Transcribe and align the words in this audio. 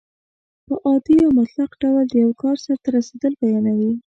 په 0.65 0.73
عادي 0.85 1.17
او 1.25 1.31
مطلق 1.39 1.71
ډول 1.81 2.03
د 2.09 2.13
یو 2.23 2.31
کار 2.41 2.55
سرته 2.65 2.87
رسېدل 2.97 3.33
بیانیوي. 3.41 3.93